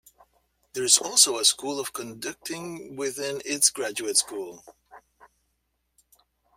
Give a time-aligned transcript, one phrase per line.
[0.73, 4.63] There is also a School of Conducting within its Graduate School.